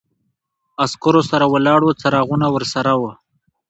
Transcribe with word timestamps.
عسکرو 0.83 1.21
سره 1.31 1.45
ولاړ 1.53 1.81
و، 1.83 1.97
څراغونه 2.01 2.47
ورسره 2.55 2.91
و. 3.01 3.03